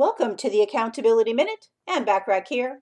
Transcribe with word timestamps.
Welcome 0.00 0.36
to 0.36 0.48
the 0.48 0.62
Accountability 0.62 1.34
Minute 1.34 1.66
and 1.86 2.06
Backrack 2.06 2.48
here. 2.48 2.80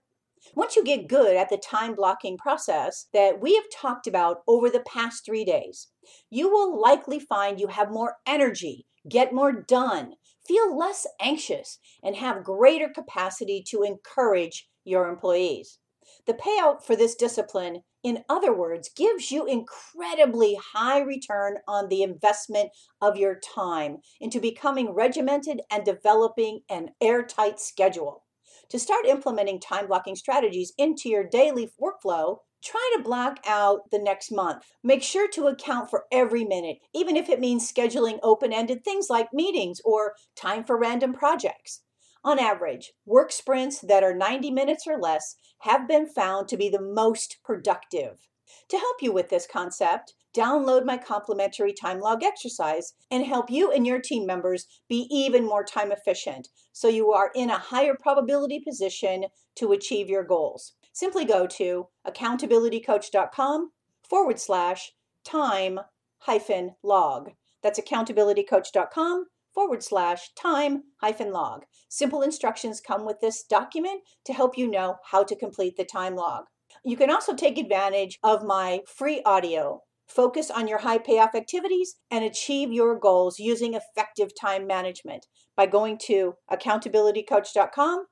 Once 0.55 0.77
you 0.77 0.85
get 0.85 1.09
good 1.09 1.35
at 1.35 1.49
the 1.49 1.57
time 1.57 1.97
blocking 1.97 2.39
process 2.39 3.07
that 3.13 3.41
we 3.41 3.57
have 3.57 3.65
talked 3.75 4.07
about 4.07 4.43
over 4.47 4.71
the 4.71 4.85
past 4.87 5.25
three 5.27 5.45
days, 5.45 5.89
you 6.31 6.49
will 6.49 6.81
likely 6.81 7.19
find 7.19 7.59
you 7.59 7.67
have 7.67 7.91
more 7.91 8.19
energy, 8.25 8.87
get 9.09 9.33
more 9.35 9.51
done, 9.51 10.13
feel 10.47 10.79
less 10.79 11.09
anxious, 11.21 11.81
and 12.05 12.15
have 12.15 12.45
greater 12.45 12.89
capacity 12.89 13.65
to 13.67 13.83
encourage 13.83 14.69
your 14.85 15.09
employees. 15.09 15.81
The 16.27 16.35
payout 16.35 16.83
for 16.83 16.97
this 16.97 17.15
discipline, 17.15 17.83
in 18.03 18.25
other 18.29 18.53
words, 18.53 18.91
gives 18.95 19.31
you 19.31 19.47
incredibly 19.47 20.59
high 20.75 21.01
return 21.01 21.59
on 21.67 21.89
the 21.89 22.03
investment 22.03 22.71
of 23.01 23.17
your 23.17 23.39
time 23.39 23.99
into 24.21 24.41
becoming 24.41 24.95
regimented 24.95 25.63
and 25.71 25.85
developing 25.85 26.61
an 26.69 26.91
airtight 27.01 27.61
schedule. 27.61 28.25
To 28.71 28.79
start 28.79 29.07
implementing 29.07 29.61
time 29.61 29.87
blocking 29.87 30.17
strategies 30.17 30.73
into 30.77 31.09
your 31.09 31.25
daily 31.25 31.71
workflow, 31.81 32.39
try 32.63 32.95
to 32.97 33.03
block 33.03 33.39
out 33.47 33.91
the 33.91 33.99
next 33.99 34.31
month. 34.31 34.65
Make 34.83 35.03
sure 35.03 35.29
to 35.29 35.47
account 35.47 35.91
for 35.91 36.05
every 36.13 36.45
minute, 36.45 36.79
even 36.95 37.17
if 37.17 37.29
it 37.29 37.41
means 37.41 37.71
scheduling 37.71 38.19
open 38.23 38.53
ended 38.53 38.85
things 38.85 39.09
like 39.09 39.33
meetings 39.33 39.81
or 39.85 40.15
time 40.37 40.65
for 40.65 40.79
random 40.79 41.13
projects. 41.13 41.83
On 42.25 42.39
average, 42.39 42.93
work 43.07 43.33
sprints 43.33 43.81
that 43.81 44.03
are 44.03 44.15
90 44.15 44.51
minutes 44.51 44.87
or 44.87 44.99
less 44.99 45.37
have 45.61 45.87
been 45.87 46.07
found 46.07 46.49
to 46.49 46.57
be 46.57 46.69
the 46.69 46.81
most 46.81 47.39
productive. 47.45 48.29
To 48.69 48.79
help 48.79 49.03
you 49.03 49.13
with 49.13 49.29
this 49.29 49.47
concept, 49.47 50.15
download 50.35 50.85
my 50.85 50.97
complimentary 50.97 51.73
time 51.73 52.01
log 52.01 52.23
exercise 52.23 52.95
and 53.11 53.25
help 53.25 53.51
you 53.51 53.71
and 53.71 53.87
your 53.87 54.01
team 54.01 54.27
members 54.27 54.67
be 54.89 55.07
even 55.11 55.45
more 55.45 55.65
time 55.65 55.93
efficient 55.93 56.49
so 56.73 56.89
you 56.89 57.13
are 57.13 57.31
in 57.35 57.51
a 57.51 57.59
higher 57.59 57.95
probability 57.95 58.61
position 58.61 59.27
to 59.57 59.73
achieve 59.73 60.09
your 60.09 60.25
goals. 60.25 60.75
Simply 60.93 61.25
go 61.25 61.47
to 61.47 61.89
accountabilitycoach.com 62.07 63.71
forward 64.09 64.41
slash 64.41 64.93
time 65.25 65.81
hyphen 66.19 66.75
log. 66.83 67.33
That's 67.63 67.81
accountabilitycoach.com 67.81 69.27
forward 69.53 69.83
slash 69.83 70.31
time 70.35 70.85
hyphen 71.01 71.33
log. 71.33 71.65
Simple 71.89 72.23
instructions 72.23 72.81
come 72.81 73.05
with 73.05 73.21
this 73.21 73.43
document 73.43 74.03
to 74.25 74.33
help 74.33 74.57
you 74.57 74.71
know 74.71 74.97
how 75.11 75.25
to 75.25 75.37
complete 75.37 75.77
the 75.77 75.85
time 75.85 76.15
log. 76.15 76.45
You 76.85 76.97
can 76.97 77.11
also 77.11 77.35
take 77.35 77.59
advantage 77.59 78.19
of 78.23 78.45
my 78.45 78.81
free 78.87 79.23
audio. 79.25 79.83
Focus 80.07 80.51
on 80.51 80.69
your 80.69 80.79
high 80.79 80.99
payoff 80.99 81.35
activities 81.35 81.97
and 82.11 82.25
achieve 82.25 82.73
your 82.73 82.99
goals 82.99 83.39
using 83.39 83.75
effective 83.75 84.31
time 84.39 84.67
management 84.67 85.27
by 85.57 85.67
going 85.67 85.99
to 85.99 86.35
accountabilitycoach.com 86.51 88.07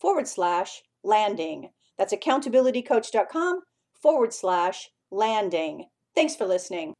forward 0.00 0.26
slash 0.26 0.82
landing. 1.04 1.70
That's 1.98 2.14
accountabilitycoach.com 2.14 3.60
forward 4.00 4.32
slash 4.32 4.90
landing. 5.10 5.86
Thanks 6.14 6.34
for 6.34 6.46
listening. 6.46 6.94